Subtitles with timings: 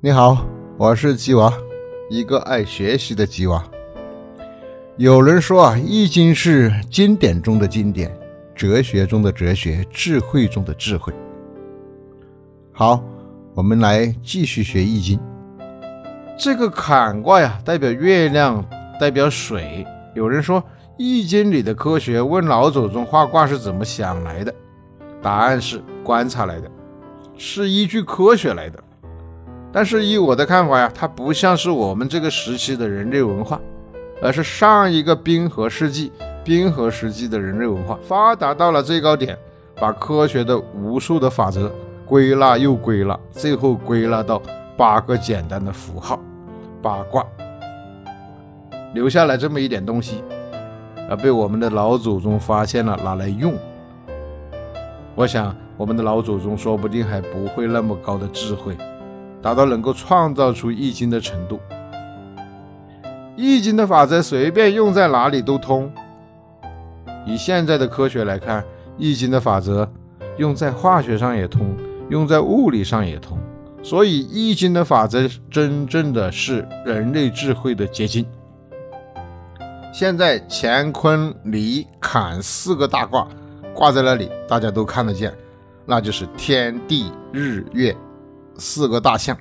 [0.00, 1.52] 你好，我是吉娃，
[2.08, 3.60] 一个爱学习的吉娃。
[4.96, 8.16] 有人说啊，《易经》是经典中的经典，
[8.54, 11.12] 哲学中的哲学，智慧中的智慧。
[12.70, 13.02] 好，
[13.54, 15.18] 我们来继续学《易经》。
[16.38, 18.64] 这个坎卦呀，代表月亮，
[19.00, 19.84] 代表水。
[20.14, 20.62] 有人说，
[20.96, 24.54] 《易经》里的科学，问老祖宗画卦是怎么想来的？
[25.20, 26.70] 答案是观察来的，
[27.36, 28.84] 是依据科学来的。
[29.70, 33.60] 但是以我的看法呀，它不像是我们这个时期的人类文化，
[34.22, 36.10] 而是上一个冰河世纪、
[36.42, 39.38] 冰河时期的人类文化发达到了最高点，
[39.76, 41.70] 把科学的无数的法则
[42.06, 44.40] 归纳又归纳，最后归纳到
[44.76, 46.18] 八个简单的符号，
[46.80, 47.24] 八卦，
[48.94, 50.24] 留下来这么一点东西，
[51.10, 53.54] 而被我们的老祖宗发现了，拿来用。
[55.14, 58.74] 我想，我们的老祖宗说不定还不会那么高的智慧。
[59.42, 61.60] 达到能够创造出易经的程度，
[63.36, 65.90] 易经的法则随便用在哪里都通。
[67.26, 68.64] 以现在的科学来看，
[68.96, 69.88] 易经的法则
[70.38, 71.76] 用在化学上也通，
[72.08, 73.38] 用在物理上也通。
[73.82, 78.26] 所以，易经的法则真正的是人类智慧的结晶。
[79.92, 83.26] 现在乾坤离坎四个大卦
[83.72, 85.32] 挂在那里，大家都看得见，
[85.86, 87.96] 那就是天地日月。
[88.58, 89.36] 四个大象，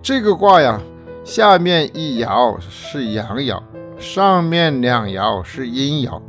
[0.00, 0.80] 这个卦呀，
[1.24, 3.60] 下面一爻是阳爻，
[3.98, 6.20] 上面两爻是阴爻。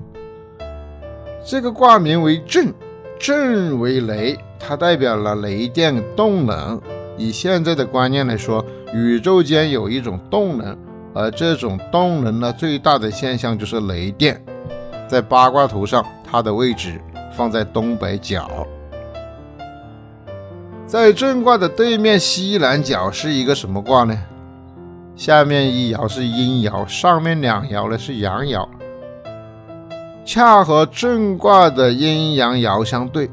[1.45, 2.73] 这个卦名为震，
[3.19, 6.81] 震为雷，它代表了雷电动能。
[7.17, 10.77] 以现在的观念来说，宇宙间有一种动能，
[11.13, 14.44] 而这种动能呢，最大的现象就是雷电。
[15.07, 16.99] 在八卦图上，它的位置
[17.34, 18.66] 放在东北角。
[20.89, 24.17] 在震卦的对面西南角是一个什么卦呢？
[25.16, 28.67] 下面一爻是阴爻，上面两爻呢是阳爻，
[30.25, 33.29] 恰和震卦的阴阳爻相对。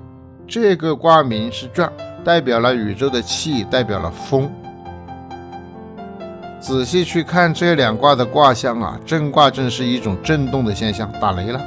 [0.47, 1.91] 这个卦名是转，
[2.23, 4.53] 代表了宇宙的气，代表了风。
[6.61, 11.59] 仔细去看这两卦的卦象啊，震卦正是一种震动的现象，打雷了，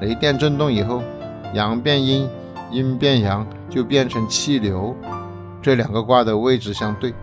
[0.00, 1.02] 雷电震动以后，
[1.54, 2.30] 阳变阴。
[2.70, 4.94] 阴变阳就变成气流，
[5.62, 7.14] 这两个卦的位置相对，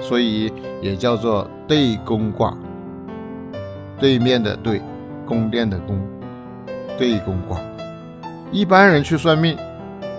[0.00, 2.56] 所以也叫做对宫卦。
[3.98, 4.82] 对面的对，
[5.24, 5.98] 宫殿的宫，
[6.98, 7.58] 对宫卦。
[8.50, 9.56] 一般人去算命，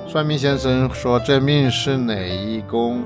[0.07, 3.03] 算命先生说这命是哪一宫？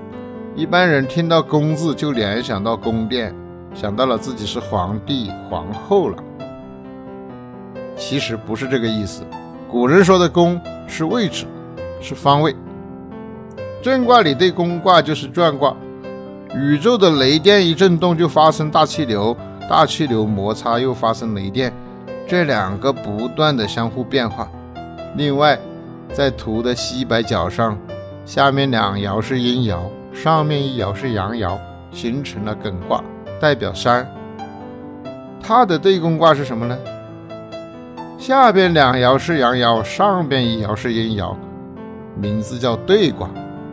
[0.55, 3.33] 一般人听到“宫”字就联想到宫殿，
[3.73, 6.23] 想到了自己是皇帝、皇后了。
[7.95, 9.23] 其实不是这个意思。
[9.71, 11.45] 古人说的宫是位置，
[12.01, 12.55] 是方位。
[13.83, 15.75] 震卦里对宫卦就是转卦。
[16.55, 19.37] 宇宙的雷电一震动就发生大气流，
[19.69, 21.71] 大气流摩擦又发生雷电，
[22.27, 24.49] 这两个不断的相互变化。
[25.15, 25.59] 另外，
[26.11, 27.77] 在图的西北角上，
[28.25, 29.77] 下面两爻是阴爻，
[30.11, 31.55] 上面一爻是阳爻，
[31.91, 33.03] 形成了艮卦，
[33.39, 34.11] 代表山。
[35.39, 36.75] 它的对宫卦是什么呢？
[38.19, 41.33] 下边两爻是阳爻，上边一爻是阴爻，
[42.17, 43.29] 名字叫兑卦，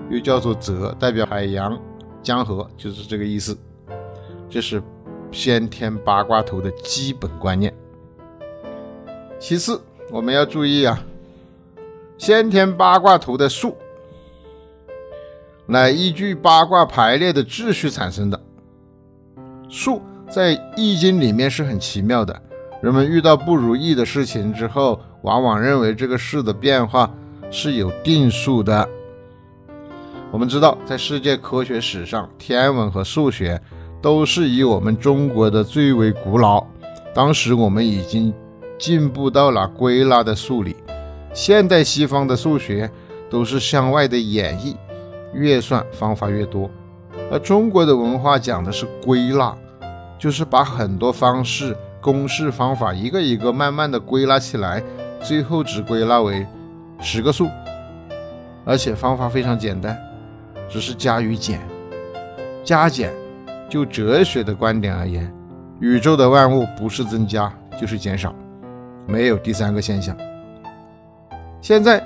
[0.09, 1.77] 又叫做泽，代表海洋、
[2.23, 3.59] 江河，就是这个意思。
[4.49, 4.81] 这是
[5.33, 7.75] 先天八卦图的基本观念。
[9.41, 11.05] 其次，我们要注意啊，
[12.17, 13.77] 先天八卦图的数，
[15.67, 18.41] 乃依据八卦排列的秩序产生的。
[19.69, 22.43] 数在易经里面是很奇妙的。
[22.83, 27.11] 人们遇到不如意的事情之后，往往认为这个事的变化
[27.51, 28.89] 是有定数的。
[30.31, 33.61] 我们知道，在世界科学史上，天文和数学
[34.03, 36.65] 都是以我们中国的最为古老。
[37.15, 38.33] 当时我们已经
[38.79, 40.77] 进步到了归纳的数理，
[41.33, 42.91] 现代西方的数学
[43.31, 44.77] 都是向外的演绎，
[45.33, 46.71] 越算方法越多，
[47.33, 49.57] 而中国的文化讲的是归纳，
[50.19, 51.75] 就是把很多方式。
[52.07, 54.81] 公式方法一个一个慢慢的归纳起来，
[55.21, 56.47] 最后只归纳为
[57.01, 57.49] 十个数，
[58.65, 59.99] 而且方法非常简单，
[60.69, 61.61] 只是加与减。
[62.63, 63.13] 加减，
[63.69, 65.35] 就哲学的观点而言，
[65.81, 68.33] 宇宙的万物不是增加就是减少，
[69.05, 70.17] 没有第三个现象。
[71.61, 72.01] 现在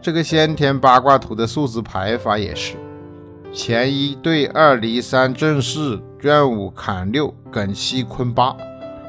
[0.00, 2.76] 这个先天八卦图的数字排法也是：
[3.52, 8.56] 乾一兑二离三震四卷五坎六艮七坤八。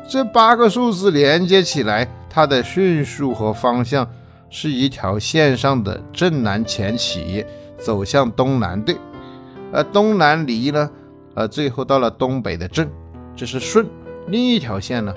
[0.10, 4.10] 这八个数字连接起来，它的迅速和方向
[4.50, 7.46] 是一条线上的正南前起，
[7.78, 8.96] 走向东南对。
[9.74, 10.90] 而东南离呢，
[11.34, 12.90] 呃，最后到了东北的震，
[13.36, 13.86] 这是顺。
[14.28, 15.14] 另一条线呢，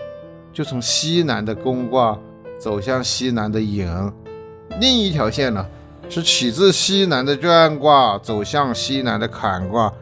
[0.53, 2.19] 就从西南的宫卦
[2.59, 4.13] 走向西南的影。
[4.81, 5.65] 另一条线呢，
[6.09, 9.93] 是起自西南的卷卦走向西南的坎卦，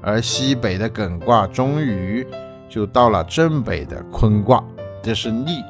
[0.00, 2.26] 而西北的艮卦终于
[2.74, 4.60] 就到了正北的坤卦，
[5.00, 5.60] 这是逆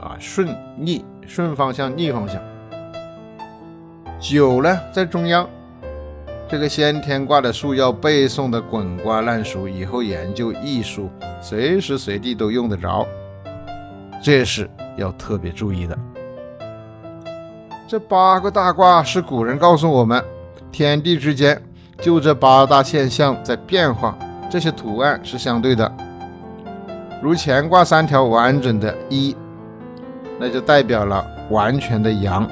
[0.00, 2.40] 啊，顺逆顺方向逆方向。
[4.18, 5.46] 九呢，在中央。
[6.48, 13.06] 这个先天卦的数要背诵的滚瓜烂熟，以后研究艺术，随时随地都用得着，
[14.22, 14.66] 这是
[14.96, 15.98] 要特别注意的。
[17.86, 20.24] 这八个大卦是古人告诉我们，
[20.72, 21.60] 天地之间
[22.00, 24.16] 就这八大现象在变化，
[24.50, 25.94] 这些图案是相对的。
[27.24, 29.34] 如乾卦三条完整的一，
[30.38, 32.46] 那就代表了完全的阳。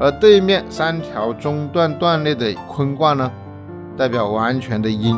[0.00, 3.30] 而对面三条中断断裂的坤卦呢，
[3.96, 5.16] 代表完全的阴。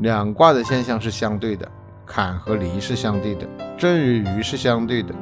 [0.00, 1.66] 两卦的现象是相对的，
[2.04, 3.46] 坎和离是相对的，
[3.78, 5.14] 震与余是相对的，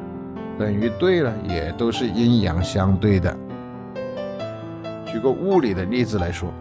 [0.59, 3.33] 艮与兑了也都是阴阳相对的。
[5.07, 6.53] 举个物理的例子来说，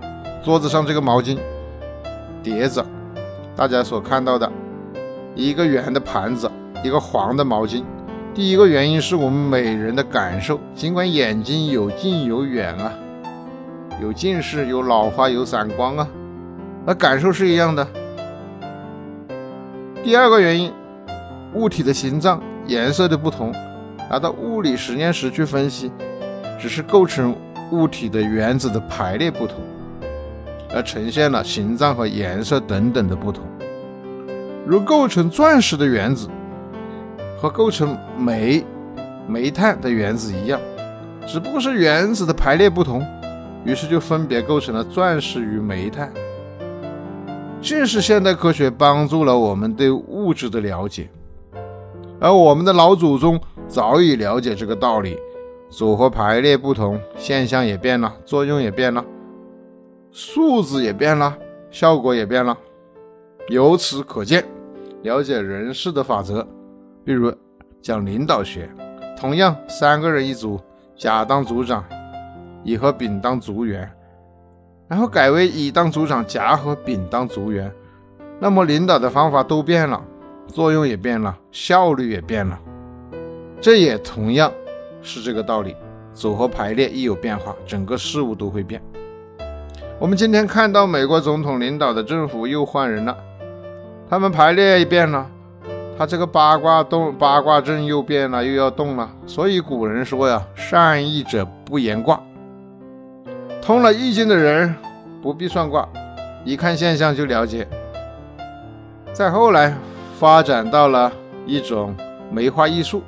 [0.44, 1.40] 桌子上这个毛巾
[2.44, 2.86] 碟子，
[3.56, 4.48] 大家所看到的
[5.36, 6.50] 一个圆的盘子，
[6.84, 7.84] 一个黄的毛巾。
[8.34, 12.92] 第一个原因是我们每人的感受，尽管眼睛有近有远啊，
[14.02, 16.08] 有近视、有老花、有散光啊，
[16.86, 17.88] 那感受是一样的。
[20.04, 20.72] 第二个原因，
[21.54, 23.54] 物体的形状、颜色的不同，
[24.10, 25.92] 拿到物理实验室去分析，
[26.60, 27.36] 只是构成
[27.72, 29.58] 物体的原子的排列不同，
[30.74, 33.44] 而呈现了形状和颜色等等的不同。
[34.66, 36.28] 如构成钻石的原子。
[37.38, 38.64] 和构成煤、
[39.28, 40.62] 煤炭的原子一样，
[41.26, 43.04] 只不过是原子的排列不同，
[43.66, 46.14] 于是就分别构成了钻石与煤炭。
[47.60, 51.10] 这是现代科学帮助了我们对物质的了解，
[52.20, 55.18] 而我们的老祖宗早已了解这个道理：
[55.68, 59.04] 组合排列不同，现象也变了，作用也变了，
[60.12, 61.36] 数字也变了，
[61.72, 62.56] 效果也变了。
[63.48, 64.46] 由此可见，
[65.02, 66.48] 了解人事的法则。
[67.04, 67.34] 比如
[67.82, 68.70] 讲领导学，
[69.18, 70.60] 同样三个人一组，
[70.96, 71.84] 甲当组长，
[72.64, 73.92] 乙和丙当组员，
[74.88, 77.72] 然后改为乙当组长，甲和丙当组员，
[78.40, 80.02] 那么领导的方法都变了，
[80.48, 82.60] 作用也变了，效率也变了。
[83.60, 84.52] 这也同样
[85.02, 85.76] 是这个道理，
[86.14, 88.82] 组合排列一有变化，整个事物都会变。
[90.00, 93.16] 我们今天看到美国总统领导的政府又换人了，
[94.12, 95.26] 他们排列一变了。
[95.98, 99.10] 他这个八卦动，八卦阵又变了，又要动了。
[99.26, 102.22] 所以古人说呀：“善易者不言卦。”
[103.64, 104.76] 通了易经的人
[105.22, 105.88] 不必算卦，
[106.44, 107.66] 一看现象就了解。
[109.14, 109.74] 再后来
[110.20, 111.10] 发展到了
[111.46, 111.96] 一种
[112.30, 113.02] 梅花易数，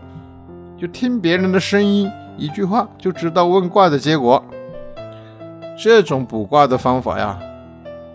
[0.79, 4.41] 就听别人的声音，一句话就知道问卦的结果。
[5.77, 7.37] 这种卜卦的方法呀，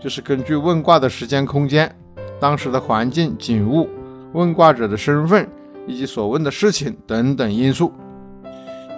[0.00, 1.94] 就是根据问卦的时间、空间、
[2.40, 3.88] 当时的环境、景物。
[4.34, 5.48] 问卦者的身份
[5.86, 7.90] 以及所问的事情等等因素，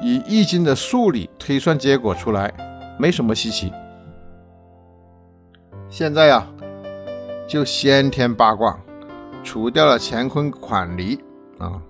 [0.02, 2.52] 以易经的数理推算结果出来，
[2.99, 3.73] 没什么稀奇。
[5.88, 6.44] 现在呀，
[7.47, 8.76] 就先天八卦，
[9.44, 11.16] 除掉了乾坤坎离
[11.59, 11.80] 啊，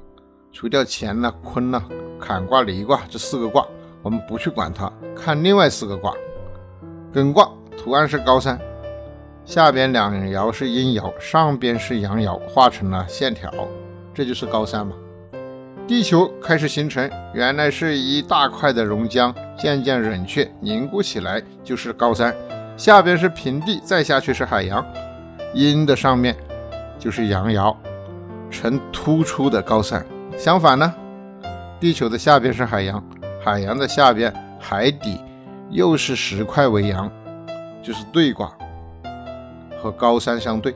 [0.52, 1.82] 除掉乾呐、坤呐、
[2.20, 3.66] 坎卦、离卦这四个卦，
[4.02, 6.12] 我们不去管它，看另外四个卦。
[7.14, 8.60] 艮卦图案是高山。
[9.50, 13.52] 下边两爻是阴爻，上边是阳爻，画成了线条，
[14.14, 14.94] 这就是高山嘛。
[15.88, 22.32] 地球开始形成，原来是一大块的熔浆，渐渐冷却凝固起来，就是高山。
[22.76, 24.86] 下边是平地，再下去是海洋。
[25.52, 26.36] 阴的上面
[26.96, 27.74] 就是阳爻，
[28.52, 30.06] 呈突出的高山。
[30.38, 30.94] 相反呢，
[31.80, 33.02] 地球的下边是海洋，
[33.44, 35.20] 海洋的下边海底
[35.70, 37.10] 又是石块为阳，
[37.82, 38.48] 就是对卦。
[39.82, 40.74] 和高山相对，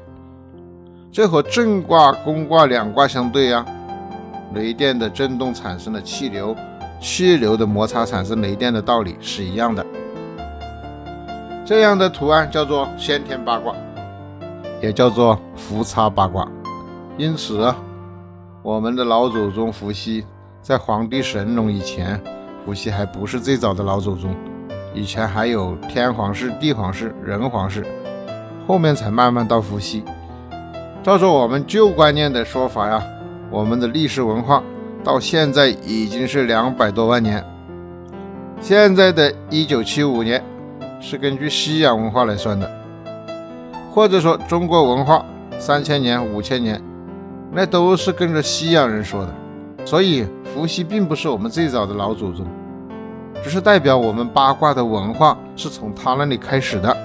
[1.12, 3.64] 这和震卦、宫卦两卦相对呀。
[4.54, 6.54] 雷电的震动产生了气流，
[7.00, 9.84] 气流的摩擦产生雷电的道理是一样的。
[11.64, 13.74] 这样的图案叫做先天八卦，
[14.80, 16.48] 也叫做伏叉八卦。
[17.18, 17.74] 因此，
[18.62, 20.24] 我们的老祖宗伏羲
[20.62, 22.20] 在黄帝神农以前，
[22.64, 24.34] 伏羲还不是最早的老祖宗，
[24.94, 27.84] 以前还有天皇氏、地皇氏、人皇氏。
[28.66, 30.02] 后面才慢慢到伏羲。
[31.02, 33.02] 照着我们旧观念的说法呀，
[33.50, 34.62] 我们的历史文化
[35.02, 37.44] 到现在已经是两百多万年。
[38.60, 40.42] 现在的一九七五年
[41.00, 42.70] 是根据西洋文化来算的。
[43.90, 45.24] 或者说中国文化
[45.58, 46.82] 三千年、五千年，
[47.52, 49.34] 那都是跟着西洋人说的。
[49.84, 52.46] 所以伏羲并不是我们最早的老祖宗，
[53.42, 56.96] 只是代表我们八卦的文化是从他那里开始的。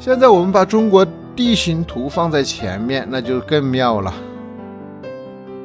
[0.00, 4.14] 现在我们把中国地形图放在前面，那就更妙了。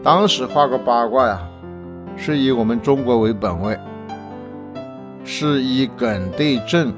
[0.03, 1.39] 当时画个八卦呀，
[2.17, 3.77] 是以我们中国为本位，
[5.23, 6.91] 是以艮对震，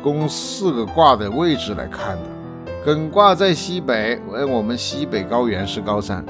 [0.00, 2.22] 宫四个卦的位置来看的。
[2.86, 6.24] 艮卦在西北，为我们西北高原是高山。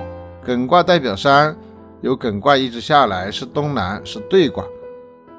[0.45, 1.55] 艮卦代表山，
[2.01, 4.65] 由艮卦一直下来是东南，是对卦。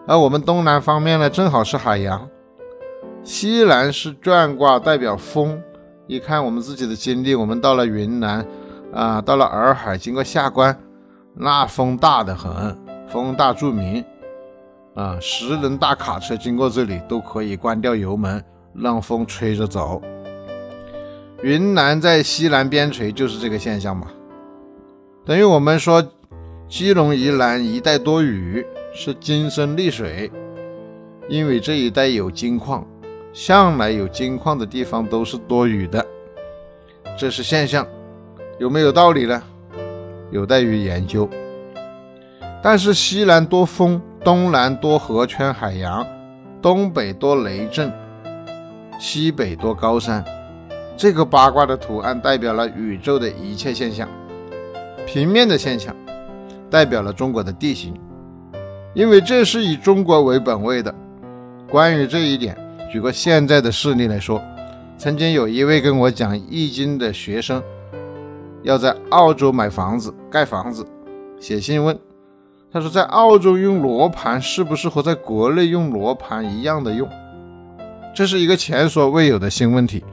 [0.05, 2.29] 而我们东南方面呢，正好是海洋。
[3.27, 5.61] 西南是转卦，代表风。
[6.07, 8.47] 一看我们自己的经历，我们到了云南
[8.93, 10.73] 啊，到了洱海，经过下关，
[11.33, 12.73] 那风大的很，
[13.09, 14.01] 风大著名
[14.95, 18.41] 啊，十轮大卡车经过这里都可以关掉油门，
[18.73, 20.01] 让风吹着走。
[21.43, 24.07] 云南在西南边陲就是这个现象嘛。
[25.25, 26.01] 等于我们说，
[26.69, 30.31] 基隆宜兰一带多雨是金生丽水，
[31.27, 32.87] 因为这一带有金矿，
[33.33, 36.05] 向来有金矿的地方都是多雨的，
[37.17, 37.85] 这是现象，
[38.59, 39.41] 有没有道理呢？
[40.31, 41.29] 有待于研究。
[42.61, 46.05] 但是西南多风，东南多河圈海洋，
[46.61, 47.93] 东北多雷阵，
[48.99, 50.25] 西北多高山，
[50.97, 54.09] 这个八卦的图案代表了宇宙的一切现象。
[55.05, 55.95] 平面的现象
[56.69, 57.93] 代表了中国的地形，
[58.93, 60.93] 因为这是以中国为本位的。
[61.69, 62.57] 关于这一点，
[62.91, 64.41] 举个现在的事例来说，
[64.97, 67.61] 曾经有一位跟我讲《易经》的学生，
[68.63, 70.85] 要在澳洲买房子、盖房子，
[71.39, 71.97] 写信问，
[72.71, 77.07] 他说在澳洲用罗盘是不是和在国内用罗盘一样的用？
[78.15, 80.03] 这是一个前所未有的新问题。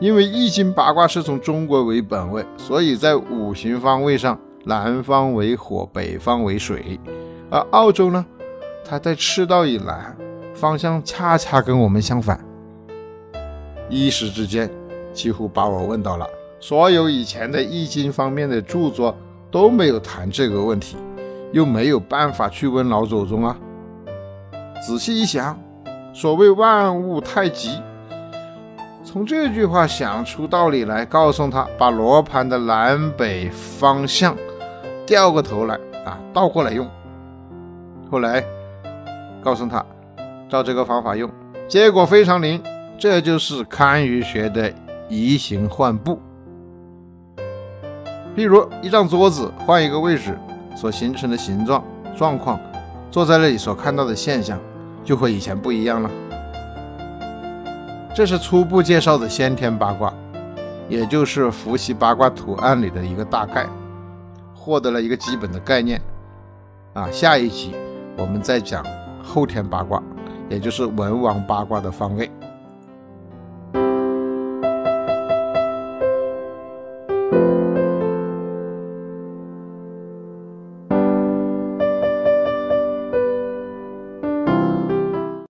[0.00, 6.98] 因为易经八卦是从中国为本位，所以在五行方位上，南方为火，北方为水，
[7.48, 8.26] 而澳洲呢，
[8.84, 10.16] 它在赤道以南，
[10.54, 12.38] 方向恰恰跟我们相反。
[13.88, 14.70] 一时之间，
[15.12, 16.26] 几乎把我问到了。
[16.60, 19.14] 所有以前的易经方面的著作
[19.50, 20.96] 都没有谈这个问题，
[21.52, 23.56] 又没有办法去问老祖宗啊。
[24.80, 25.58] 仔细一想，
[26.14, 27.78] 所谓万物太极。
[29.04, 34.34] 从这句话想出道理来，告诉他把罗盘的南北方向
[35.04, 36.88] 调个头来啊，倒过来用。
[38.10, 38.42] 后来
[39.42, 39.84] 告诉他
[40.48, 41.30] 照这个方法用，
[41.68, 42.62] 结果非常灵。
[42.96, 44.72] 这就是堪舆学的
[45.08, 46.20] 移形换布。
[48.34, 50.38] 比如一张桌子换一个位置
[50.76, 51.84] 所形成的形状
[52.16, 52.58] 状况，
[53.10, 54.58] 坐在那里所看到的现象
[55.04, 56.10] 就和以前不一样了。
[58.14, 60.14] 这是初步介绍的先天八卦，
[60.88, 63.66] 也就是伏羲八卦图案里的一个大概，
[64.54, 66.00] 获得了一个基本的概念。
[66.92, 67.74] 啊，下一集
[68.16, 68.84] 我们再讲
[69.20, 70.00] 后天八卦，
[70.54, 72.30] 也就是文王八卦的方位。